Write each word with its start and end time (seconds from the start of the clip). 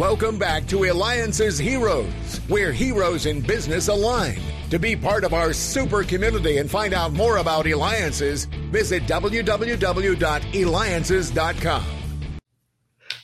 Welcome 0.00 0.38
back 0.38 0.66
to 0.68 0.84
Eliances 0.84 1.58
Heroes, 1.58 2.38
where 2.48 2.72
heroes 2.72 3.26
in 3.26 3.42
business 3.42 3.88
align. 3.88 4.40
To 4.70 4.78
be 4.78 4.96
part 4.96 5.24
of 5.24 5.34
our 5.34 5.52
super 5.52 6.02
community 6.04 6.56
and 6.56 6.70
find 6.70 6.94
out 6.94 7.12
more 7.12 7.36
about 7.36 7.66
Eliances, 7.66 8.46
visit 8.46 9.02
www.eliances.com. 9.02 11.84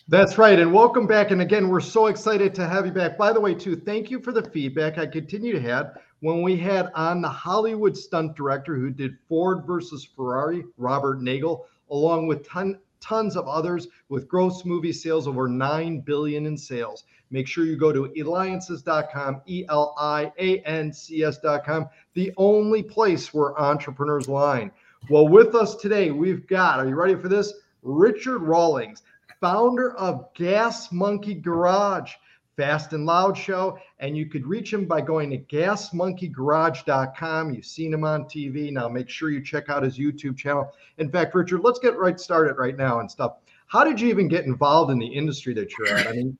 That's 0.08 0.36
right. 0.36 0.58
And 0.58 0.70
welcome 0.70 1.06
back. 1.06 1.30
And 1.30 1.40
again, 1.40 1.70
we're 1.70 1.80
so 1.80 2.08
excited 2.08 2.54
to 2.56 2.68
have 2.68 2.84
you 2.84 2.92
back. 2.92 3.16
By 3.16 3.32
the 3.32 3.40
way, 3.40 3.54
too, 3.54 3.76
thank 3.76 4.10
you 4.10 4.20
for 4.20 4.32
the 4.32 4.46
feedback 4.50 4.98
I 4.98 5.06
continue 5.06 5.54
to 5.54 5.62
have 5.62 5.96
when 6.20 6.42
we 6.42 6.58
had 6.58 6.90
on 6.94 7.22
the 7.22 7.30
Hollywood 7.30 7.96
stunt 7.96 8.36
director 8.36 8.76
who 8.76 8.90
did 8.90 9.16
Ford 9.30 9.64
versus 9.66 10.04
Ferrari, 10.04 10.62
Robert 10.76 11.22
Nagle, 11.22 11.64
along 11.90 12.26
with 12.26 12.46
ton, 12.46 12.78
tons 13.06 13.36
of 13.36 13.46
others 13.46 13.88
with 14.08 14.28
gross 14.28 14.64
movie 14.64 14.92
sales 14.92 15.28
over 15.28 15.48
9 15.48 16.00
billion 16.00 16.46
in 16.46 16.56
sales. 16.56 17.04
Make 17.30 17.46
sure 17.46 17.64
you 17.64 17.76
go 17.76 17.92
to 17.92 18.12
eliances.com, 18.16 19.42
E 19.46 19.64
L 19.68 19.94
I 19.98 20.32
A 20.38 20.60
N 20.60 20.92
C 20.92 21.22
S.com, 21.22 21.88
the 22.14 22.32
only 22.36 22.82
place 22.82 23.34
where 23.34 23.60
entrepreneurs 23.60 24.28
line. 24.28 24.70
Well, 25.10 25.28
with 25.28 25.54
us 25.54 25.76
today, 25.76 26.10
we've 26.10 26.46
got, 26.46 26.80
are 26.80 26.88
you 26.88 26.94
ready 26.94 27.14
for 27.14 27.28
this? 27.28 27.52
Richard 27.82 28.38
Rawlings 28.38 29.02
founder 29.40 29.94
of 29.96 30.32
Gas 30.34 30.90
Monkey 30.92 31.34
Garage, 31.34 32.14
Fast 32.56 32.92
and 32.92 33.06
Loud 33.06 33.36
Show. 33.36 33.78
And 33.98 34.16
you 34.16 34.26
could 34.26 34.46
reach 34.46 34.72
him 34.72 34.86
by 34.86 35.00
going 35.00 35.30
to 35.30 35.38
gasmonkeygarage.com. 35.38 37.54
You've 37.54 37.66
seen 37.66 37.92
him 37.92 38.04
on 38.04 38.24
TV. 38.24 38.72
Now 38.72 38.88
make 38.88 39.08
sure 39.08 39.30
you 39.30 39.42
check 39.42 39.68
out 39.68 39.82
his 39.82 39.98
YouTube 39.98 40.36
channel. 40.36 40.72
In 40.98 41.10
fact, 41.10 41.34
Richard, 41.34 41.62
let's 41.62 41.78
get 41.78 41.96
right 41.96 42.18
started 42.18 42.56
right 42.56 42.76
now 42.76 43.00
and 43.00 43.10
stuff. 43.10 43.36
How 43.66 43.84
did 43.84 44.00
you 44.00 44.08
even 44.08 44.28
get 44.28 44.44
involved 44.44 44.90
in 44.90 44.98
the 44.98 45.06
industry 45.06 45.52
that 45.54 45.76
you're 45.76 45.88
at? 45.88 46.06
I 46.06 46.12
mean, 46.12 46.38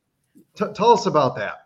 t- 0.55 0.67
tell 0.75 0.93
us 0.93 1.07
about 1.07 1.37
that. 1.37 1.63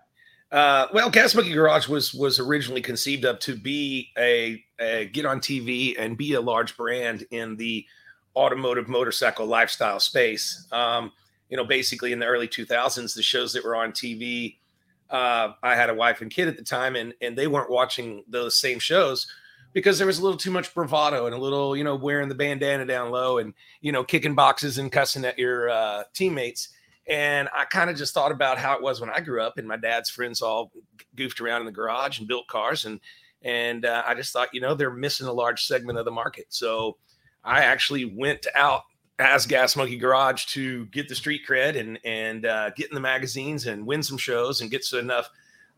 Uh, 0.50 0.88
well, 0.92 1.10
Gas 1.10 1.34
Monkey 1.34 1.52
Garage 1.52 1.86
was 1.86 2.12
was 2.12 2.40
originally 2.40 2.80
conceived 2.80 3.24
of 3.24 3.38
to 3.40 3.54
be 3.54 4.10
a, 4.18 4.64
a, 4.80 5.04
get 5.06 5.24
on 5.24 5.38
TV 5.38 5.94
and 5.96 6.16
be 6.16 6.34
a 6.34 6.40
large 6.40 6.76
brand 6.76 7.24
in 7.30 7.56
the 7.56 7.86
automotive 8.34 8.88
motorcycle 8.88 9.46
lifestyle 9.46 10.00
space. 10.00 10.66
Um, 10.72 11.12
you 11.50 11.56
know, 11.56 11.64
basically 11.64 12.12
in 12.12 12.20
the 12.20 12.26
early 12.26 12.48
2000s, 12.48 13.14
the 13.14 13.22
shows 13.22 13.52
that 13.52 13.64
were 13.64 13.76
on 13.76 13.92
TV, 13.92 14.56
uh, 15.10 15.52
I 15.62 15.74
had 15.74 15.90
a 15.90 15.94
wife 15.94 16.20
and 16.20 16.30
kid 16.30 16.48
at 16.48 16.56
the 16.56 16.62
time, 16.62 16.94
and 16.94 17.12
and 17.20 17.36
they 17.36 17.48
weren't 17.48 17.70
watching 17.70 18.24
those 18.28 18.56
same 18.58 18.78
shows 18.78 19.26
because 19.72 19.98
there 19.98 20.06
was 20.06 20.18
a 20.18 20.22
little 20.22 20.38
too 20.38 20.50
much 20.50 20.72
bravado 20.72 21.26
and 21.26 21.34
a 21.34 21.38
little, 21.38 21.76
you 21.76 21.84
know, 21.84 21.96
wearing 21.96 22.28
the 22.28 22.34
bandana 22.34 22.86
down 22.86 23.10
low 23.10 23.38
and 23.38 23.54
you 23.80 23.92
know, 23.92 24.04
kicking 24.04 24.34
boxes 24.34 24.78
and 24.78 24.92
cussing 24.92 25.24
at 25.24 25.38
your 25.38 25.68
uh, 25.68 26.04
teammates. 26.14 26.68
And 27.08 27.48
I 27.54 27.64
kind 27.64 27.90
of 27.90 27.96
just 27.96 28.14
thought 28.14 28.30
about 28.30 28.58
how 28.58 28.76
it 28.76 28.82
was 28.82 29.00
when 29.00 29.10
I 29.10 29.20
grew 29.20 29.42
up, 29.42 29.58
and 29.58 29.66
my 29.66 29.76
dad's 29.76 30.10
friends 30.10 30.40
all 30.40 30.70
goofed 31.16 31.40
around 31.40 31.62
in 31.62 31.66
the 31.66 31.72
garage 31.72 32.20
and 32.20 32.28
built 32.28 32.46
cars, 32.46 32.84
and 32.84 33.00
and 33.42 33.84
uh, 33.84 34.04
I 34.06 34.14
just 34.14 34.32
thought, 34.32 34.54
you 34.54 34.60
know, 34.60 34.74
they're 34.74 34.90
missing 34.90 35.26
a 35.26 35.32
large 35.32 35.64
segment 35.64 35.98
of 35.98 36.04
the 36.04 36.10
market. 36.12 36.46
So 36.50 36.98
I 37.42 37.62
actually 37.62 38.04
went 38.04 38.46
out 38.54 38.82
as 39.20 39.46
Gas 39.46 39.76
Monkey 39.76 39.98
Garage 39.98 40.46
to 40.46 40.86
get 40.86 41.08
the 41.08 41.14
street 41.14 41.42
cred 41.48 41.78
and 41.78 41.98
and 42.04 42.46
uh, 42.46 42.70
get 42.70 42.88
in 42.88 42.94
the 42.94 43.00
magazines 43.00 43.66
and 43.66 43.86
win 43.86 44.02
some 44.02 44.18
shows 44.18 44.60
and 44.60 44.70
get 44.70 44.90
enough 44.92 45.30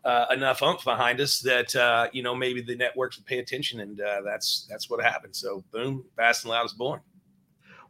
uh, 0.05 0.25
enough 0.31 0.63
umph 0.63 0.83
behind 0.83 1.19
us 1.19 1.39
that 1.39 1.75
uh, 1.75 2.07
you 2.13 2.23
know 2.23 2.33
maybe 2.33 2.61
the 2.61 2.75
networks 2.75 3.17
would 3.17 3.25
pay 3.25 3.39
attention 3.39 3.81
and 3.81 4.01
uh, 4.01 4.21
that's 4.23 4.65
that's 4.69 4.89
what 4.89 5.03
happened. 5.03 5.35
So 5.35 5.63
boom, 5.71 6.05
Fast 6.15 6.45
and 6.45 6.51
Loud 6.51 6.65
is 6.65 6.73
born. 6.73 7.01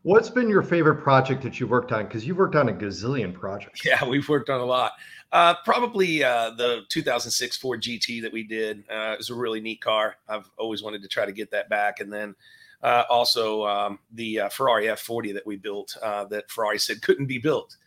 What's 0.02 0.30
been 0.30 0.50
your 0.50 0.64
favorite 0.64 1.02
project 1.02 1.42
that 1.44 1.62
you've 1.62 1.70
worked 1.70 1.94
on? 1.94 2.06
Because 2.06 2.28
you've 2.28 2.38
worked 2.38 2.58
on 2.58 2.68
a 2.68 2.74
gazillion 2.74 3.34
projects. 3.34 3.86
Yeah, 3.86 4.04
we've 4.04 4.28
worked 4.28 4.50
on 4.50 4.60
a 4.60 4.66
lot. 4.66 4.94
Uh, 5.32 5.56
probably 5.64 6.24
uh, 6.24 6.52
the 6.52 6.82
2006 6.90 7.58
Ford 7.58 7.82
GT 7.82 8.22
that 8.22 8.34
we 8.34 8.44
did. 8.44 8.84
Uh, 8.92 9.14
it 9.14 9.18
was 9.18 9.30
a 9.30 9.36
really 9.36 9.62
neat 9.62 9.80
car. 9.80 10.18
I've 10.28 10.50
always 10.58 10.84
wanted 10.84 11.04
to 11.04 11.08
try 11.08 11.26
to 11.26 11.32
get 11.32 11.52
that 11.52 11.70
back. 11.70 12.02
And 12.02 12.12
then 12.12 12.36
uh, 12.84 13.04
also 13.10 13.66
um, 13.66 14.00
the 14.14 14.42
uh, 14.42 14.50
Ferrari 14.50 14.86
F40 14.86 15.34
that 15.34 15.48
we 15.48 15.56
built 15.56 15.98
uh, 16.04 16.26
that 16.26 16.50
Ferrari 16.52 16.78
said 16.78 17.02
couldn't 17.02 17.28
be 17.28 17.38
built, 17.38 17.78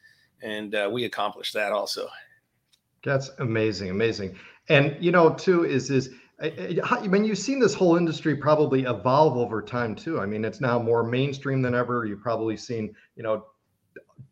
and 0.43 0.75
uh, 0.75 0.89
we 0.91 1.05
accomplished 1.05 1.55
that 1.55 1.73
also. 1.73 2.09
That's 3.05 3.31
amazing, 3.39 3.91
amazing. 3.91 4.37
And 4.69 4.97
you 4.99 5.13
know, 5.13 5.35
too, 5.35 5.65
is 5.65 5.91
is 5.91 6.11
I 6.39 7.07
mean, 7.09 7.25
you've 7.25 7.39
seen 7.39 7.61
this 7.61 7.73
whole 7.73 7.97
industry 7.97 8.37
probably 8.37 8.83
evolve 8.83 9.39
over 9.39 9.63
time 9.63 9.95
too. 9.95 10.21
I 10.21 10.27
mean, 10.27 10.45
it's 10.45 10.61
now 10.61 10.79
more 10.79 11.03
mainstream 11.03 11.63
than 11.63 11.75
ever. 11.75 12.05
You've 12.05 12.21
probably 12.21 12.59
seen, 12.59 12.95
you 13.17 13.23
know, 13.23 13.47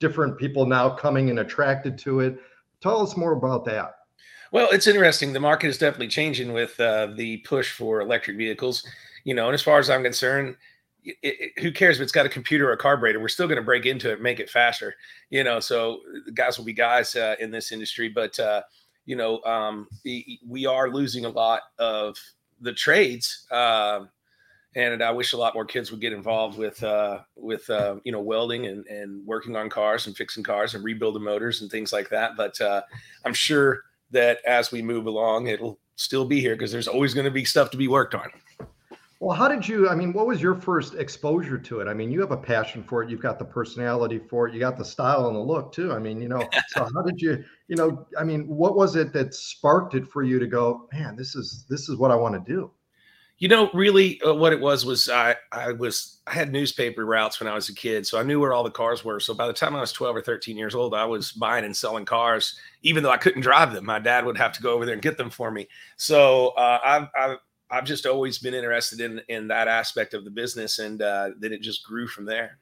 different 0.00 0.38
people 0.38 0.66
now 0.66 0.90
coming 0.90 1.30
and 1.30 1.38
attracted 1.38 1.96
to 1.98 2.20
it. 2.20 2.38
Tell 2.82 3.00
us 3.00 3.16
more 3.16 3.32
about 3.32 3.64
that. 3.66 3.94
Well, 4.52 4.68
it's 4.70 4.86
interesting. 4.86 5.32
The 5.32 5.40
market 5.40 5.68
is 5.68 5.78
definitely 5.78 6.08
changing 6.08 6.52
with 6.52 6.78
uh, 6.78 7.08
the 7.16 7.38
push 7.38 7.72
for 7.72 8.02
electric 8.02 8.36
vehicles 8.36 8.86
you 9.24 9.34
know, 9.34 9.46
and 9.46 9.54
as 9.54 9.62
far 9.62 9.78
as 9.78 9.90
I'm 9.90 10.02
concerned, 10.02 10.56
it, 11.04 11.16
it, 11.22 11.62
who 11.62 11.72
cares 11.72 11.96
if 11.96 12.02
it's 12.02 12.12
got 12.12 12.26
a 12.26 12.30
computer 12.30 12.68
or 12.68 12.72
a 12.72 12.78
carburetor? 12.78 13.20
We're 13.20 13.28
still 13.28 13.46
going 13.46 13.56
to 13.56 13.62
break 13.62 13.86
into 13.86 14.10
it, 14.10 14.22
make 14.22 14.40
it 14.40 14.48
faster, 14.48 14.94
you 15.30 15.44
know. 15.44 15.60
So 15.60 16.00
guys 16.34 16.56
will 16.56 16.64
be 16.64 16.72
guys 16.72 17.16
uh, 17.16 17.36
in 17.40 17.50
this 17.50 17.72
industry, 17.72 18.08
but 18.08 18.38
uh, 18.38 18.62
you 19.06 19.16
know, 19.16 19.42
um, 19.42 19.88
we 20.04 20.66
are 20.66 20.90
losing 20.90 21.24
a 21.24 21.28
lot 21.28 21.62
of 21.78 22.16
the 22.60 22.72
trades, 22.72 23.46
uh, 23.50 24.04
and 24.76 25.02
I 25.02 25.10
wish 25.10 25.34
a 25.34 25.36
lot 25.36 25.54
more 25.54 25.64
kids 25.64 25.90
would 25.90 26.00
get 26.00 26.12
involved 26.12 26.58
with 26.58 26.82
uh, 26.82 27.20
with 27.36 27.68
uh, 27.68 27.96
you 28.04 28.12
know 28.12 28.20
welding 28.20 28.66
and 28.66 28.86
and 28.86 29.26
working 29.26 29.56
on 29.56 29.68
cars 29.68 30.06
and 30.06 30.16
fixing 30.16 30.42
cars 30.42 30.74
and 30.74 30.82
rebuilding 30.82 31.22
motors 31.22 31.60
and 31.60 31.70
things 31.70 31.92
like 31.92 32.08
that. 32.10 32.36
But 32.36 32.60
uh, 32.60 32.82
I'm 33.24 33.34
sure 33.34 33.82
that 34.10 34.38
as 34.46 34.72
we 34.72 34.80
move 34.80 35.06
along, 35.06 35.48
it'll 35.48 35.78
still 35.96 36.24
be 36.24 36.40
here 36.40 36.54
because 36.54 36.72
there's 36.72 36.88
always 36.88 37.14
going 37.14 37.24
to 37.24 37.30
be 37.30 37.44
stuff 37.44 37.70
to 37.70 37.76
be 37.76 37.88
worked 37.88 38.14
on. 38.14 38.30
Well, 39.24 39.34
how 39.34 39.48
did 39.48 39.66
you? 39.66 39.88
I 39.88 39.94
mean, 39.94 40.12
what 40.12 40.26
was 40.26 40.42
your 40.42 40.54
first 40.54 40.96
exposure 40.96 41.56
to 41.56 41.80
it? 41.80 41.88
I 41.88 41.94
mean, 41.94 42.10
you 42.10 42.20
have 42.20 42.30
a 42.30 42.36
passion 42.36 42.84
for 42.84 43.02
it. 43.02 43.08
You've 43.08 43.22
got 43.22 43.38
the 43.38 43.44
personality 43.46 44.18
for 44.18 44.46
it. 44.46 44.52
You 44.52 44.60
got 44.60 44.76
the 44.76 44.84
style 44.84 45.28
and 45.28 45.34
the 45.34 45.40
look 45.40 45.72
too. 45.72 45.94
I 45.94 45.98
mean, 45.98 46.20
you 46.20 46.28
know. 46.28 46.46
so 46.68 46.86
how 46.94 47.00
did 47.00 47.22
you? 47.22 47.42
You 47.68 47.76
know, 47.76 48.06
I 48.18 48.24
mean, 48.24 48.46
what 48.46 48.76
was 48.76 48.96
it 48.96 49.14
that 49.14 49.32
sparked 49.32 49.94
it 49.94 50.06
for 50.06 50.24
you 50.24 50.38
to 50.38 50.46
go, 50.46 50.90
man? 50.92 51.16
This 51.16 51.36
is 51.36 51.64
this 51.70 51.88
is 51.88 51.96
what 51.96 52.10
I 52.10 52.16
want 52.16 52.34
to 52.34 52.52
do. 52.52 52.70
You 53.38 53.48
know, 53.48 53.70
really, 53.72 54.20
uh, 54.20 54.34
what 54.34 54.52
it 54.52 54.60
was 54.60 54.84
was 54.84 55.08
I 55.08 55.36
I 55.50 55.72
was 55.72 56.20
I 56.26 56.34
had 56.34 56.52
newspaper 56.52 57.06
routes 57.06 57.40
when 57.40 57.48
I 57.48 57.54
was 57.54 57.70
a 57.70 57.74
kid, 57.74 58.06
so 58.06 58.20
I 58.20 58.24
knew 58.24 58.40
where 58.40 58.52
all 58.52 58.62
the 58.62 58.70
cars 58.70 59.06
were. 59.06 59.20
So 59.20 59.32
by 59.32 59.46
the 59.46 59.54
time 59.54 59.74
I 59.74 59.80
was 59.80 59.90
twelve 59.90 60.16
or 60.16 60.20
thirteen 60.20 60.58
years 60.58 60.74
old, 60.74 60.92
I 60.92 61.06
was 61.06 61.32
buying 61.32 61.64
and 61.64 61.74
selling 61.74 62.04
cars, 62.04 62.60
even 62.82 63.02
though 63.02 63.10
I 63.10 63.16
couldn't 63.16 63.40
drive 63.40 63.72
them. 63.72 63.86
My 63.86 64.00
dad 64.00 64.26
would 64.26 64.36
have 64.36 64.52
to 64.52 64.62
go 64.62 64.74
over 64.74 64.84
there 64.84 64.92
and 64.92 65.02
get 65.02 65.16
them 65.16 65.30
for 65.30 65.50
me. 65.50 65.66
So 65.96 66.48
uh, 66.58 66.78
I 66.84 67.08
I 67.16 67.36
I've 67.70 67.84
just 67.84 68.06
always 68.06 68.38
been 68.38 68.54
interested 68.54 69.00
in 69.00 69.20
in 69.28 69.48
that 69.48 69.68
aspect 69.68 70.14
of 70.14 70.24
the 70.24 70.30
business, 70.30 70.78
and 70.78 71.00
uh, 71.02 71.30
then 71.38 71.52
it 71.52 71.62
just 71.62 71.84
grew 71.84 72.06
from 72.06 72.24
there. 72.24 72.58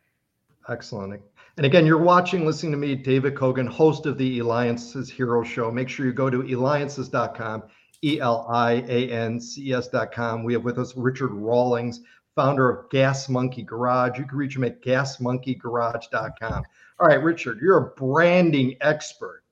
Excellent. 0.68 1.20
And 1.56 1.66
again, 1.66 1.84
you're 1.84 1.98
watching, 1.98 2.46
listening 2.46 2.72
to 2.72 2.78
me, 2.78 2.94
David 2.94 3.34
Cogan, 3.34 3.66
host 3.66 4.06
of 4.06 4.16
the 4.16 4.38
Eliances 4.38 5.10
Hero 5.10 5.42
Show. 5.42 5.70
Make 5.70 5.88
sure 5.88 6.06
you 6.06 6.12
go 6.12 6.30
to 6.30 6.42
eliances.com, 6.42 7.64
E 8.02 8.20
L 8.20 8.46
I 8.48 8.84
A 8.88 9.10
N 9.10 9.40
C 9.40 9.72
S.com. 9.72 10.44
We 10.44 10.54
have 10.54 10.64
with 10.64 10.78
us 10.78 10.96
Richard 10.96 11.32
Rawlings, 11.32 12.00
founder 12.34 12.70
of 12.70 12.90
Gas 12.90 13.28
Monkey 13.28 13.62
Garage. 13.62 14.18
You 14.18 14.24
can 14.24 14.38
reach 14.38 14.56
him 14.56 14.64
at 14.64 14.82
gasmonkeygarage.com. 14.82 16.64
All 17.00 17.08
right, 17.08 17.22
Richard, 17.22 17.58
you're 17.60 17.78
a 17.78 17.90
branding 17.90 18.76
expert. 18.80 19.42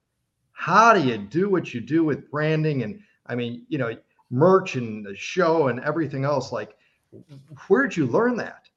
How 0.52 0.94
do 0.94 1.02
you 1.02 1.18
do 1.18 1.50
what 1.50 1.74
you 1.74 1.80
do 1.80 2.04
with 2.04 2.30
branding? 2.30 2.82
And 2.82 3.00
I 3.26 3.34
mean, 3.34 3.64
you 3.68 3.78
know, 3.78 3.94
merch 4.30 4.76
and 4.76 5.04
the 5.04 5.14
show 5.16 5.68
and 5.68 5.80
everything 5.80 6.24
else. 6.24 6.52
Like, 6.52 6.76
where 7.68 7.86
did 7.86 7.96
you 7.96 8.06
learn 8.06 8.36
that? 8.36 8.68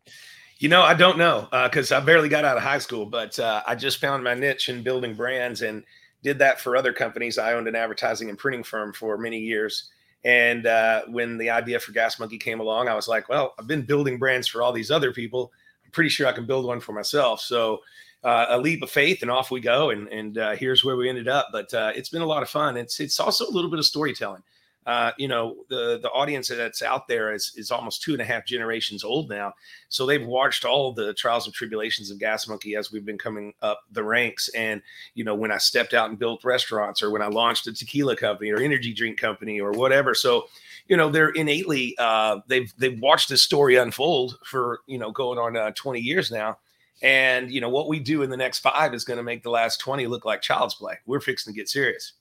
You 0.58 0.69
know, 0.69 0.81
I 0.81 0.94
don't 0.94 1.18
know 1.18 1.47
because 1.64 1.91
uh, 1.91 1.97
I 1.97 2.00
barely 2.00 2.30
got 2.30 2.46
out 2.46 2.58
of 2.58 2.64
high 2.64 2.78
school, 2.78 3.06
but 3.06 3.38
uh, 3.38 3.63
I 3.68 3.75
just 3.75 4.00
found 4.00 4.24
my 4.24 4.33
niche 4.33 4.69
in 4.69 4.81
building 4.81 5.13
brands 5.13 5.62
and 5.62 5.83
did 6.24 6.39
that 6.39 6.60
for 6.60 6.77
other 6.77 6.94
companies. 6.94 7.38
I 7.38 7.54
owned 7.54 7.68
an 7.68 7.75
advertising 7.75 8.30
and 8.30 8.38
printing 8.38 8.63
firm 8.63 8.94
for 8.94 9.18
many 9.18 9.39
years. 9.39 9.89
And 10.24 10.66
uh, 10.66 11.01
when 11.10 11.38
the 11.38 11.50
idea 11.50 11.80
for 11.80 11.92
Gas 11.92 12.18
Monkey 12.18 12.38
came 12.38 12.62
along, 12.62 12.88
I 12.88 12.95
was 12.95 13.10
like, 13.10 13.27
well, 13.27 13.54
I've 13.60 13.68
been 13.68 13.81
building 13.81 14.18
brands 14.18 14.48
for 14.48 14.62
all 14.62 14.72
these 14.72 14.89
other 14.89 15.12
people. 15.12 15.51
I'm 15.83 15.92
pretty 15.92 16.10
sure 16.10 16.27
I 16.27 16.31
can 16.31 16.45
build 16.45 16.66
one 16.66 16.80
for 16.80 16.94
myself. 16.94 17.42
So 17.42 17.81
uh, 18.24 18.45
a 18.50 18.57
leap 18.57 18.81
of 18.83 18.89
faith, 18.89 19.22
and 19.22 19.30
off 19.30 19.51
we 19.51 19.60
go. 19.60 19.89
And 19.89 20.07
and 20.07 20.38
uh, 20.38 20.56
here's 20.56 20.86
where 20.86 20.95
we 20.95 21.10
ended 21.10 21.27
up. 21.27 21.50
But 21.51 21.74
uh, 21.74 21.92
it's 21.94 22.07
been 22.07 22.22
a 22.22 22.25
lot 22.25 22.42
of 22.42 22.50
fun. 22.50 22.77
It's 22.77 23.01
it's 23.01 23.19
also 23.19 23.45
a 23.45 23.51
little 23.51 23.69
bit 23.69 23.80
of 23.80 23.86
storytelling 23.86 24.44
uh, 24.85 25.12
you 25.18 25.27
know 25.27 25.56
the 25.69 26.00
the 26.01 26.09
audience 26.12 26.47
that's 26.47 26.81
out 26.81 27.07
there 27.07 27.33
is 27.33 27.53
is 27.56 27.71
almost 27.71 28.01
two 28.01 28.13
and 28.13 28.21
a 28.21 28.25
half 28.25 28.45
generations 28.45 29.03
old 29.03 29.30
now 29.30 29.53
so 29.89 30.06
they've 30.06 30.25
watched 30.25 30.65
all 30.65 30.94
the 30.94 31.13
trials 31.13 31.45
and 31.45 31.53
tribulations 31.53 32.12
of 32.12 32.19
gas 32.19 32.47
monkey 32.47 32.75
as 32.75 32.91
we've 32.91 33.06
been 33.06 33.18
coming 33.18 33.53
up 33.62 33.81
the 33.91 34.03
ranks 34.03 34.50
and 34.50 34.81
you 35.13 35.24
know 35.24 35.35
when 35.35 35.51
i 35.51 35.57
stepped 35.57 35.94
out 35.94 36.09
and 36.09 36.19
built 36.19 36.44
restaurants 36.44 37.01
or 37.01 37.12
when 37.12 37.21
i 37.21 37.27
launched 37.27 37.68
a 37.68 37.74
tequila 37.74 38.15
company 38.15 38.51
or 38.51 38.57
energy 38.57 38.94
drink 38.94 39.18
company 39.18 39.59
or 39.59 39.71
whatever 39.71 40.13
so 40.13 40.45
you 40.88 40.97
know 40.97 41.09
they're 41.09 41.29
innately 41.29 41.95
uh, 41.97 42.39
they've 42.47 42.74
they've 42.77 43.00
watched 43.00 43.29
this 43.29 43.41
story 43.41 43.75
unfold 43.77 44.38
for 44.44 44.79
you 44.88 44.97
know 44.97 45.12
going 45.12 45.39
on 45.39 45.56
uh, 45.56 45.71
20 45.75 46.00
years 46.00 46.31
now 46.31 46.57
And 47.01 47.51
you 47.51 47.62
know 47.62 47.69
what 47.69 47.88
we 47.89 48.00
do 48.00 48.21
in 48.21 48.29
the 48.29 48.38
next 48.38 48.59
five 48.59 48.94
is 48.94 49.03
going 49.03 49.18
to 49.18 49.24
make 49.24 49.44
the 49.44 49.50
last 49.50 49.79
20 49.79 50.07
look 50.07 50.25
like 50.25 50.41
child's 50.41 50.75
play. 50.75 51.00
We're 51.06 51.19
fixing 51.19 51.53
to 51.53 51.59
get 51.59 51.69
serious. 51.69 52.13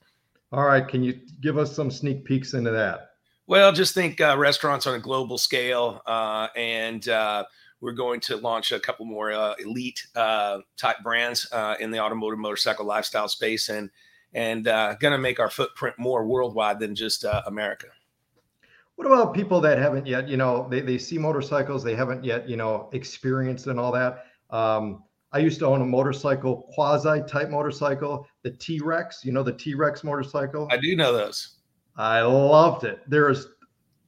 All 0.53 0.65
right, 0.65 0.87
can 0.87 1.03
you 1.03 1.19
give 1.41 1.57
us 1.57 1.75
some 1.75 1.91
sneak 1.91 2.27
peeks 2.27 2.53
into 2.53 2.71
that? 2.73 3.13
Well, 3.47 3.73
just 3.73 3.95
think 3.95 4.21
uh, 4.21 4.37
restaurants 4.39 4.87
on 4.87 4.95
a 4.95 4.99
global 4.99 5.39
scale, 5.39 6.03
uh, 6.07 6.49
and 6.55 7.09
uh, 7.09 7.45
we're 7.81 7.93
going 7.93 8.21
to 8.21 8.37
launch 8.37 8.71
a 8.71 8.79
couple 8.79 9.07
more 9.07 9.33
uh, 9.33 9.55
elite 9.65 10.07
uh, 10.15 10.59
type 10.77 10.97
brands 11.03 11.49
uh, 11.53 11.77
in 11.81 11.91
the 11.91 12.01
automotive 12.01 12.39
motorcycle 12.39 12.85
lifestyle 12.85 13.29
space, 13.29 13.71
and 13.71 13.91
and 14.35 14.65
going 14.65 15.13
to 15.13 15.19
make 15.19 15.41
our 15.41 15.51
footprint 15.51 15.95
more 15.99 16.27
worldwide 16.27 16.79
than 16.79 16.95
just 16.95 17.25
America. 17.47 17.87
What 18.97 19.07
about 19.07 19.35
people 19.35 19.61
that 19.63 19.79
haven't 19.79 20.07
yet, 20.07 20.29
you 20.29 20.37
know, 20.37 20.69
they, 20.71 20.81
they 20.81 20.99
see 20.99 21.19
motorcycles, 21.19 21.83
they 21.83 21.95
haven't 21.95 22.25
yet, 22.25 22.49
you 22.49 22.57
know, 22.57 22.89
experienced 22.93 23.67
and 23.67 23.81
all 23.81 23.93
that. 23.93 24.27
Um, 24.51 25.03
I 25.32 25.38
used 25.38 25.58
to 25.61 25.67
own 25.67 25.81
a 25.81 25.87
motorcycle, 25.87 26.69
quasi 26.75 27.23
type 27.26 27.49
motorcycle, 27.49 28.26
the 28.43 28.50
T 28.50 28.81
Rex, 28.81 29.25
you 29.25 29.32
know, 29.32 29.43
the 29.43 29.52
T 29.52 29.75
Rex 29.75 30.05
motorcycle. 30.05 30.69
I 30.70 30.76
do 30.76 30.94
know 30.94 31.12
those. 31.12 31.56
I 31.96 32.20
loved 32.20 32.84
it. 32.84 33.00
There's, 33.08 33.46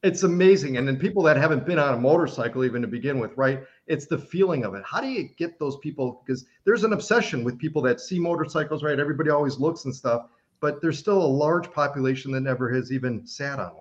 it's 0.03 0.23
amazing. 0.23 0.77
And 0.77 0.87
then 0.87 0.99
people 0.99 1.23
that 1.23 1.37
haven't 1.37 1.65
been 1.65 1.79
on 1.79 1.95
a 1.95 1.99
motorcycle 1.99 2.65
even 2.65 2.83
to 2.83 2.89
begin 2.89 3.19
with, 3.19 3.31
right? 3.37 3.63
It's 3.87 4.07
the 4.07 4.19
feeling 4.19 4.65
of 4.65 4.75
it. 4.75 4.83
How 4.85 5.01
do 5.01 5.09
you 5.09 5.31
get 5.37 5.59
those 5.59 5.77
people? 5.79 6.23
Because 6.25 6.45
there's 6.65 6.85
an 6.85 6.93
obsession 6.93 7.43
with 7.45 7.59
people 7.59 7.81
that 7.83 8.01
see 8.01 8.19
motorcycles, 8.19 8.83
right? 8.83 8.99
Everybody 8.99 9.31
always 9.31 9.59
looks 9.59 9.87
and 9.87 9.95
stuff, 9.95 10.27
but 10.61 10.81
there's 10.83 10.99
still 10.99 11.23
a 11.23 11.27
large 11.27 11.73
population 11.73 12.33
that 12.33 12.41
never 12.41 12.73
has 12.75 12.93
even 12.93 13.27
sat 13.27 13.59
on 13.59 13.75
one. 13.75 13.81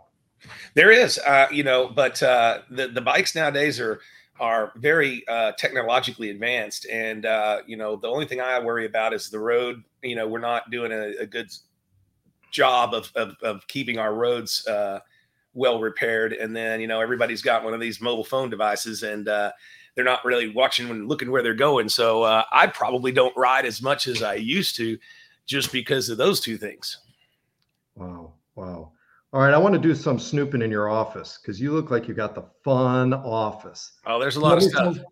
There 0.74 0.92
is, 0.92 1.20
uh, 1.20 1.48
you 1.52 1.64
know, 1.64 1.88
but 1.88 2.22
uh, 2.22 2.64
the 2.70 2.90
the 2.90 3.00
bikes 3.00 3.34
nowadays 3.34 3.80
are 3.80 4.02
are 4.40 4.72
very 4.76 5.28
uh, 5.28 5.52
technologically 5.54 6.30
advanced, 6.30 6.88
and 6.92 7.26
uh, 7.26 7.62
you 7.68 7.78
know, 7.78 7.96
the 7.96 8.08
only 8.08 8.26
thing 8.26 8.42
I 8.42 8.60
worry 8.60 8.86
about 8.86 9.14
is 9.14 9.30
the 9.30 9.40
road. 9.40 9.84
You 10.02 10.16
know, 10.16 10.28
we're 10.28 10.40
not 10.40 10.72
doing 10.72 10.92
a, 10.92 11.14
a 11.22 11.26
good 11.26 11.52
job 12.52 12.94
of, 12.94 13.12
of, 13.16 13.36
of 13.42 13.68
keeping 13.68 13.98
our 13.98 14.14
roads 14.14 14.66
uh, 14.68 15.00
well 15.54 15.80
repaired, 15.80 16.34
and 16.34 16.56
then 16.56 16.82
you 16.82 16.88
know, 16.88 17.00
everybody's 17.00 17.42
got 17.42 17.64
one 17.64 17.74
of 17.74 17.80
these 17.80 18.02
mobile 18.02 18.24
phone 18.24 18.50
devices, 18.50 19.04
and 19.04 19.28
uh, 19.28 19.52
they're 19.96 20.04
not 20.04 20.26
really 20.26 20.50
watching 20.50 20.90
and 20.90 21.08
looking 21.08 21.30
where 21.30 21.44
they're 21.44 21.54
going. 21.54 21.88
So 21.90 22.24
I 22.24 22.68
probably 22.74 23.12
don't 23.12 23.36
ride 23.38 23.66
as 23.66 23.82
much 23.82 24.08
as 24.08 24.24
I 24.24 24.36
used 24.36 24.76
to, 24.78 24.98
just 25.46 25.72
because 25.72 26.10
of 26.10 26.18
those 26.18 26.40
two 26.40 26.58
things. 26.58 26.98
Wow, 27.96 28.34
wow. 28.56 28.92
All 29.34 29.40
right, 29.42 29.54
I 29.56 29.58
want 29.58 29.74
to 29.74 29.80
do 29.80 29.96
some 29.96 30.20
snooping 30.20 30.62
in 30.62 30.70
your 30.70 30.90
office 30.90 31.40
because 31.42 31.60
you 31.60 31.72
look 31.74 31.90
like 31.90 32.08
you 32.08 32.14
got 32.14 32.36
the 32.36 32.44
fun 32.64 33.16
office. 33.16 33.94
Oh, 34.06 34.20
there's 34.20 34.36
a 34.36 34.40
lot 34.40 34.50
tell 34.50 34.58
of 34.58 34.64
stuff. 34.64 34.96
Some, 34.98 35.06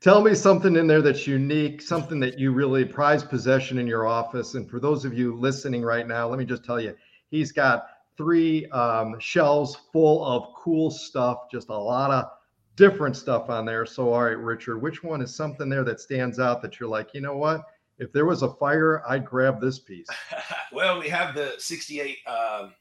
tell 0.00 0.22
me 0.22 0.36
something 0.36 0.76
in 0.76 0.86
there 0.86 1.02
that's 1.02 1.26
unique, 1.26 1.82
something 1.82 2.20
that 2.20 2.38
you 2.38 2.52
really 2.52 2.84
prize 2.84 3.24
possession 3.24 3.78
in 3.78 3.88
your 3.88 4.06
office. 4.06 4.54
And 4.54 4.70
for 4.70 4.78
those 4.78 5.04
of 5.04 5.18
you 5.18 5.34
listening 5.34 5.82
right 5.82 6.06
now, 6.06 6.28
let 6.28 6.38
me 6.38 6.44
just 6.44 6.64
tell 6.64 6.80
you, 6.80 6.94
he's 7.28 7.50
got 7.50 7.88
three 8.16 8.66
um, 8.66 9.18
shelves 9.18 9.76
full 9.92 10.24
of 10.24 10.54
cool 10.54 10.88
stuff, 10.88 11.50
just 11.50 11.68
a 11.68 11.76
lot 11.76 12.12
of 12.12 12.30
different 12.76 13.16
stuff 13.16 13.50
on 13.50 13.66
there. 13.66 13.84
So, 13.84 14.12
all 14.12 14.22
right, 14.22 14.38
Richard, 14.38 14.80
which 14.80 15.02
one 15.02 15.20
is 15.20 15.34
something 15.34 15.68
there 15.68 15.82
that 15.82 15.98
stands 15.98 16.38
out 16.38 16.62
that 16.62 16.78
you're 16.78 16.88
like, 16.88 17.14
you 17.14 17.20
know 17.20 17.36
what? 17.36 17.64
If 17.98 18.12
there 18.12 18.26
was 18.26 18.42
a 18.42 18.54
fire, 18.54 19.02
I'd 19.08 19.24
grab 19.24 19.60
this 19.60 19.80
piece. 19.80 20.06
well, 20.72 21.00
we 21.00 21.08
have 21.08 21.34
the 21.34 21.54
68. 21.58 22.18
Um 22.28 22.72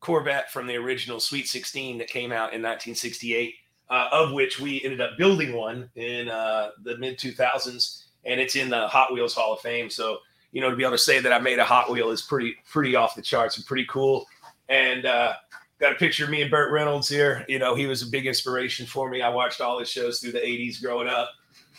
Corvette 0.00 0.50
from 0.50 0.66
the 0.66 0.76
original 0.76 1.20
Sweet 1.20 1.48
16 1.48 1.98
that 1.98 2.08
came 2.08 2.30
out 2.30 2.54
in 2.54 2.62
1968, 2.62 3.54
uh, 3.90 4.08
of 4.12 4.32
which 4.32 4.60
we 4.60 4.82
ended 4.84 5.00
up 5.00 5.18
building 5.18 5.54
one 5.54 5.90
in 5.96 6.28
uh, 6.28 6.70
the 6.84 6.96
mid 6.98 7.18
2000s, 7.18 8.04
and 8.24 8.40
it's 8.40 8.56
in 8.56 8.68
the 8.68 8.86
Hot 8.88 9.12
Wheels 9.12 9.34
Hall 9.34 9.54
of 9.54 9.60
Fame. 9.60 9.90
So, 9.90 10.18
you 10.52 10.60
know, 10.60 10.70
to 10.70 10.76
be 10.76 10.82
able 10.82 10.92
to 10.92 10.98
say 10.98 11.20
that 11.20 11.32
I 11.32 11.38
made 11.38 11.58
a 11.58 11.64
Hot 11.64 11.90
Wheel 11.90 12.10
is 12.10 12.22
pretty 12.22 12.56
pretty 12.70 12.94
off 12.94 13.14
the 13.14 13.22
charts 13.22 13.56
and 13.56 13.66
pretty 13.66 13.86
cool. 13.86 14.26
And 14.68 15.06
uh, 15.06 15.34
got 15.80 15.92
a 15.92 15.96
picture 15.96 16.24
of 16.24 16.30
me 16.30 16.42
and 16.42 16.50
Burt 16.50 16.72
Reynolds 16.72 17.08
here. 17.08 17.44
You 17.48 17.58
know, 17.58 17.74
he 17.74 17.86
was 17.86 18.02
a 18.02 18.06
big 18.06 18.26
inspiration 18.26 18.86
for 18.86 19.08
me. 19.10 19.22
I 19.22 19.28
watched 19.28 19.60
all 19.60 19.78
his 19.78 19.90
shows 19.90 20.20
through 20.20 20.32
the 20.32 20.40
80s 20.40 20.82
growing 20.82 21.08
up, 21.08 21.30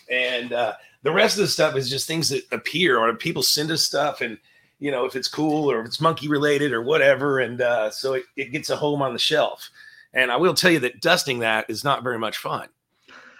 and 0.10 0.54
uh, 0.54 0.74
the 1.04 1.12
rest 1.12 1.38
of 1.38 1.42
the 1.42 1.48
stuff 1.48 1.75
is 1.75 1.89
just 1.89 2.07
things 2.07 2.30
that 2.30 2.44
appear 2.51 2.98
or 2.98 3.13
people 3.15 3.44
send 3.44 3.72
us 3.72 3.83
stuff 3.83 4.22
and 4.22 4.38
you 4.80 4.92
know, 4.92 5.06
if 5.06 5.16
it's 5.16 5.28
cool 5.28 5.70
or 5.70 5.81
if 5.81 5.86
it's 5.86 6.02
monkey 6.02 6.28
related 6.28 6.72
or 6.72 6.81
whatever. 6.81 7.40
And 7.40 7.62
uh, 7.62 7.92
so 7.92 8.14
it, 8.14 8.24
it 8.36 8.52
gets 8.52 8.70
a 8.70 8.76
home 8.76 9.02
on 9.02 9.14
the 9.14 9.20
shelf. 9.20 9.70
And 10.14 10.31
I 10.31 10.38
will 10.38 10.54
tell 10.54 10.72
you 10.72 10.80
that 10.80 11.02
dusting 11.02 11.40
that 11.40 11.70
is 11.70 11.84
not 11.84 12.04
very 12.04 12.18
much 12.18 12.38
fun. 12.38 12.68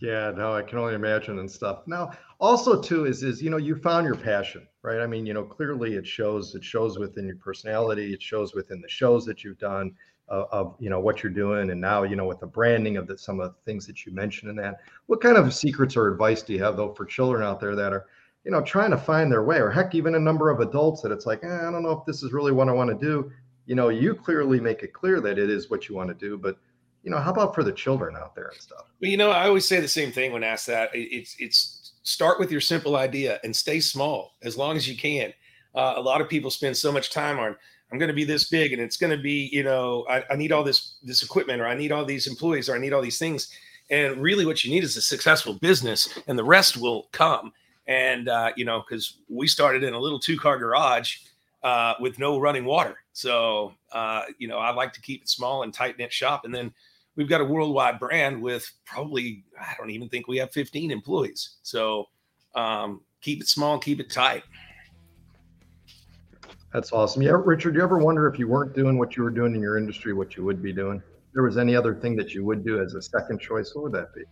yeah, 0.00 0.32
no, 0.34 0.54
I 0.54 0.62
can 0.62 0.78
only 0.78 0.94
imagine 0.94 1.38
and 1.38 1.50
stuff. 1.50 1.82
Now, 1.86 2.12
also 2.40 2.80
too 2.82 3.06
is 3.06 3.22
is 3.22 3.40
you 3.40 3.50
know 3.50 3.56
you 3.56 3.76
found 3.76 4.04
your 4.04 4.16
passion, 4.16 4.66
right? 4.82 5.00
I 5.00 5.06
mean, 5.06 5.26
you 5.26 5.32
know, 5.32 5.44
clearly 5.44 5.94
it 5.94 6.06
shows. 6.06 6.54
It 6.54 6.64
shows 6.64 6.98
within 6.98 7.26
your 7.26 7.36
personality. 7.36 8.12
It 8.12 8.20
shows 8.20 8.52
within 8.52 8.80
the 8.80 8.88
shows 8.88 9.24
that 9.26 9.44
you've 9.44 9.58
done. 9.58 9.92
Uh, 10.28 10.46
of 10.52 10.76
you 10.78 10.88
know 10.88 11.00
what 11.00 11.22
you're 11.22 11.32
doing 11.32 11.70
and 11.70 11.80
now 11.80 12.04
you 12.04 12.14
know 12.14 12.24
with 12.24 12.38
the 12.38 12.46
branding 12.46 12.96
of 12.96 13.08
the, 13.08 13.18
some 13.18 13.40
of 13.40 13.50
the 13.50 13.56
things 13.70 13.86
that 13.86 14.06
you 14.06 14.14
mentioned 14.14 14.48
in 14.48 14.56
that 14.56 14.78
what 15.06 15.20
kind 15.20 15.36
of 15.36 15.52
secrets 15.52 15.96
or 15.96 16.06
advice 16.06 16.42
do 16.42 16.52
you 16.52 16.62
have 16.62 16.76
though 16.76 16.94
for 16.94 17.04
children 17.04 17.42
out 17.42 17.60
there 17.60 17.74
that 17.74 17.92
are 17.92 18.06
you 18.44 18.50
know, 18.50 18.60
trying 18.62 18.90
to 18.90 18.98
find 18.98 19.30
their 19.30 19.44
way, 19.44 19.58
or 19.58 19.70
heck, 19.70 19.94
even 19.94 20.14
a 20.14 20.18
number 20.18 20.50
of 20.50 20.60
adults 20.60 21.02
that 21.02 21.12
it's 21.12 21.26
like, 21.26 21.44
eh, 21.44 21.68
I 21.68 21.70
don't 21.70 21.82
know 21.82 21.92
if 21.92 22.04
this 22.06 22.22
is 22.22 22.32
really 22.32 22.52
what 22.52 22.68
I 22.68 22.72
want 22.72 22.90
to 22.90 23.06
do. 23.06 23.30
You 23.66 23.74
know, 23.74 23.88
you 23.88 24.14
clearly 24.14 24.60
make 24.60 24.82
it 24.82 24.92
clear 24.92 25.20
that 25.20 25.38
it 25.38 25.48
is 25.48 25.70
what 25.70 25.88
you 25.88 25.94
want 25.94 26.08
to 26.08 26.14
do, 26.14 26.36
but 26.36 26.58
you 27.02 27.10
know, 27.10 27.18
how 27.18 27.32
about 27.32 27.54
for 27.54 27.64
the 27.64 27.72
children 27.72 28.16
out 28.16 28.34
there 28.34 28.48
and 28.48 28.60
stuff? 28.60 28.84
Well, 29.00 29.10
you 29.10 29.16
know, 29.16 29.30
I 29.30 29.46
always 29.46 29.66
say 29.66 29.80
the 29.80 29.88
same 29.88 30.12
thing 30.12 30.32
when 30.32 30.44
asked 30.44 30.66
that. 30.68 30.90
It's 30.92 31.36
it's 31.38 31.92
start 32.04 32.38
with 32.38 32.50
your 32.50 32.60
simple 32.60 32.96
idea 32.96 33.40
and 33.44 33.54
stay 33.54 33.80
small 33.80 34.34
as 34.42 34.56
long 34.56 34.76
as 34.76 34.88
you 34.88 34.96
can. 34.96 35.32
Uh, 35.74 35.94
a 35.96 36.00
lot 36.00 36.20
of 36.20 36.28
people 36.28 36.50
spend 36.50 36.76
so 36.76 36.92
much 36.92 37.10
time 37.10 37.38
on 37.38 37.56
I'm 37.92 37.98
going 37.98 38.08
to 38.08 38.14
be 38.14 38.24
this 38.24 38.48
big 38.48 38.72
and 38.72 38.80
it's 38.80 38.96
going 38.96 39.14
to 39.14 39.22
be, 39.22 39.50
you 39.52 39.62
know, 39.62 40.06
I, 40.08 40.24
I 40.30 40.36
need 40.36 40.50
all 40.50 40.64
this 40.64 40.96
this 41.02 41.22
equipment 41.22 41.60
or 41.60 41.66
I 41.66 41.74
need 41.74 41.92
all 41.92 42.04
these 42.04 42.26
employees 42.26 42.68
or 42.68 42.74
I 42.74 42.78
need 42.78 42.94
all 42.94 43.02
these 43.02 43.18
things. 43.18 43.50
And 43.90 44.22
really, 44.22 44.46
what 44.46 44.64
you 44.64 44.70
need 44.70 44.84
is 44.84 44.96
a 44.96 45.02
successful 45.02 45.54
business, 45.54 46.18
and 46.26 46.38
the 46.38 46.44
rest 46.44 46.78
will 46.78 47.08
come. 47.12 47.52
And, 47.86 48.28
uh, 48.28 48.52
you 48.56 48.64
know, 48.64 48.84
because 48.86 49.18
we 49.28 49.46
started 49.46 49.82
in 49.82 49.94
a 49.94 49.98
little 49.98 50.20
two 50.20 50.38
car 50.38 50.56
garage 50.56 51.16
uh, 51.62 51.94
with 52.00 52.18
no 52.18 52.38
running 52.38 52.64
water. 52.64 52.96
So, 53.12 53.72
uh, 53.92 54.22
you 54.38 54.48
know, 54.48 54.58
I 54.58 54.72
like 54.72 54.92
to 54.94 55.00
keep 55.00 55.22
it 55.22 55.28
small 55.28 55.62
and 55.62 55.72
tight 55.72 55.98
knit 55.98 56.12
shop. 56.12 56.44
And 56.44 56.54
then 56.54 56.72
we've 57.16 57.28
got 57.28 57.40
a 57.40 57.44
worldwide 57.44 57.98
brand 57.98 58.40
with 58.40 58.70
probably, 58.84 59.44
I 59.60 59.74
don't 59.78 59.90
even 59.90 60.08
think 60.08 60.28
we 60.28 60.38
have 60.38 60.52
15 60.52 60.90
employees. 60.90 61.56
So 61.62 62.08
um, 62.54 63.00
keep 63.20 63.40
it 63.40 63.48
small, 63.48 63.78
keep 63.78 64.00
it 64.00 64.10
tight. 64.10 64.44
That's 66.72 66.92
awesome. 66.92 67.22
Yeah, 67.22 67.32
Richard, 67.44 67.74
you 67.74 67.82
ever 67.82 67.98
wonder 67.98 68.26
if 68.26 68.38
you 68.38 68.48
weren't 68.48 68.74
doing 68.74 68.96
what 68.96 69.16
you 69.16 69.22
were 69.22 69.30
doing 69.30 69.54
in 69.54 69.60
your 69.60 69.76
industry, 69.76 70.14
what 70.14 70.36
you 70.36 70.44
would 70.44 70.62
be 70.62 70.72
doing? 70.72 70.96
If 70.98 71.34
there 71.34 71.42
was 71.42 71.58
any 71.58 71.76
other 71.76 71.94
thing 71.94 72.16
that 72.16 72.32
you 72.32 72.44
would 72.46 72.64
do 72.64 72.80
as 72.80 72.94
a 72.94 73.02
second 73.02 73.40
choice, 73.40 73.74
what 73.74 73.84
would 73.84 73.92
that 73.92 74.14
be? 74.14 74.22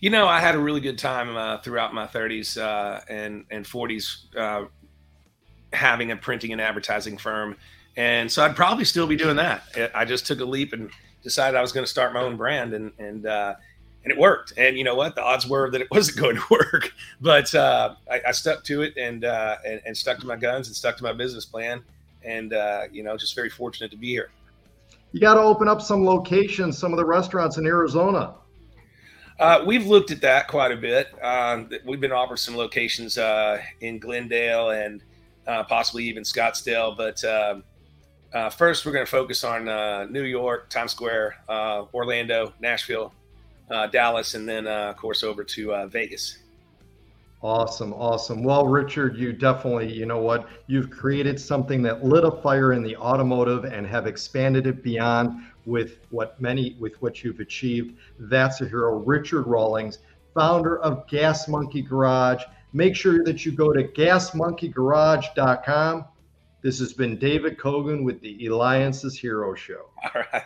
You 0.00 0.08
know, 0.08 0.26
I 0.26 0.40
had 0.40 0.54
a 0.54 0.58
really 0.58 0.80
good 0.80 0.98
time 0.98 1.36
uh, 1.36 1.58
throughout 1.58 1.92
my 1.92 2.06
30s 2.06 2.56
uh, 2.56 3.00
and 3.10 3.44
and 3.50 3.66
40s, 3.66 4.34
uh, 4.34 4.66
having 5.74 6.10
a 6.10 6.16
printing 6.16 6.52
and 6.52 6.60
advertising 6.60 7.18
firm, 7.18 7.54
and 7.98 8.32
so 8.32 8.42
I'd 8.42 8.56
probably 8.56 8.86
still 8.86 9.06
be 9.06 9.16
doing 9.16 9.36
that. 9.36 9.62
I 9.94 10.06
just 10.06 10.26
took 10.26 10.40
a 10.40 10.44
leap 10.44 10.72
and 10.72 10.90
decided 11.22 11.58
I 11.58 11.60
was 11.60 11.72
going 11.72 11.84
to 11.84 11.90
start 11.90 12.14
my 12.14 12.22
own 12.22 12.38
brand, 12.38 12.72
and 12.72 12.92
and 12.98 13.26
uh, 13.26 13.54
and 14.02 14.10
it 14.10 14.18
worked. 14.18 14.54
And 14.56 14.78
you 14.78 14.84
know 14.84 14.94
what? 14.94 15.14
The 15.16 15.22
odds 15.22 15.46
were 15.46 15.70
that 15.70 15.82
it 15.82 15.90
wasn't 15.90 16.16
going 16.16 16.36
to 16.36 16.44
work, 16.50 16.92
but 17.20 17.54
uh, 17.54 17.96
I, 18.10 18.22
I, 18.28 18.32
stuck 18.32 18.64
to 18.64 18.80
it 18.80 18.96
and, 18.96 19.26
uh, 19.26 19.56
and, 19.66 19.82
and 19.84 19.94
stuck 19.94 20.18
to 20.20 20.26
my 20.26 20.36
guns 20.36 20.68
and 20.68 20.74
stuck 20.74 20.96
to 20.96 21.02
my 21.02 21.12
business 21.12 21.44
plan, 21.44 21.84
and 22.24 22.52
you 22.90 23.02
know, 23.02 23.18
just 23.18 23.34
very 23.34 23.50
fortunate 23.50 23.90
to 23.90 23.98
be 23.98 24.08
here. 24.08 24.30
You 25.12 25.20
got 25.20 25.34
to 25.34 25.40
open 25.40 25.68
up 25.68 25.82
some 25.82 26.06
locations, 26.06 26.78
some 26.78 26.94
of 26.94 26.96
the 26.96 27.04
restaurants 27.04 27.58
in 27.58 27.66
Arizona. 27.66 28.36
Uh, 29.40 29.64
we've 29.64 29.86
looked 29.86 30.10
at 30.10 30.20
that 30.20 30.48
quite 30.48 30.70
a 30.70 30.76
bit. 30.76 31.08
Um, 31.24 31.70
we've 31.86 31.98
been 31.98 32.12
offered 32.12 32.36
some 32.36 32.54
locations 32.58 33.16
uh, 33.16 33.58
in 33.80 33.98
Glendale 33.98 34.68
and 34.68 35.02
uh, 35.46 35.64
possibly 35.64 36.04
even 36.04 36.24
Scottsdale. 36.24 36.94
But 36.94 37.24
um, 37.24 37.64
uh, 38.34 38.50
first, 38.50 38.84
we're 38.84 38.92
going 38.92 39.06
to 39.06 39.10
focus 39.10 39.42
on 39.42 39.66
uh, 39.66 40.04
New 40.10 40.24
York, 40.24 40.68
Times 40.68 40.90
Square, 40.90 41.36
uh, 41.48 41.86
Orlando, 41.94 42.52
Nashville, 42.60 43.14
Dallas, 43.90 44.34
and 44.34 44.46
then, 44.46 44.66
of 44.66 44.98
course, 44.98 45.22
over 45.22 45.42
to 45.42 45.86
Vegas. 45.88 46.36
Awesome, 47.42 47.94
awesome. 47.94 48.44
Well, 48.44 48.66
Richard, 48.66 49.16
you 49.16 49.32
definitely, 49.32 49.90
you 49.90 50.04
know 50.04 50.20
what, 50.20 50.46
you've 50.66 50.90
created 50.90 51.40
something 51.40 51.80
that 51.82 52.04
lit 52.04 52.24
a 52.24 52.30
fire 52.30 52.74
in 52.74 52.82
the 52.82 52.94
automotive 52.96 53.64
and 53.64 53.86
have 53.86 54.06
expanded 54.06 54.66
it 54.66 54.82
beyond 54.82 55.46
with 55.64 56.00
what 56.10 56.38
many 56.38 56.76
with 56.78 57.00
what 57.00 57.24
you've 57.24 57.40
achieved. 57.40 57.96
That's 58.18 58.60
a 58.60 58.68
hero, 58.68 58.98
Richard 58.98 59.46
Rawlings, 59.46 60.00
founder 60.34 60.80
of 60.80 61.08
Gas 61.08 61.48
Monkey 61.48 61.80
Garage. 61.80 62.42
Make 62.74 62.94
sure 62.94 63.24
that 63.24 63.46
you 63.46 63.52
go 63.52 63.72
to 63.72 63.84
gasmonkeygarage.com. 63.84 66.04
This 66.62 66.78
has 66.78 66.92
been 66.92 67.16
David 67.16 67.58
Cogan 67.58 68.04
with 68.04 68.20
the 68.20 68.44
Eliances 68.44 69.18
Hero 69.18 69.54
Show. 69.54 69.86
All 70.14 70.22
right. 70.32 70.42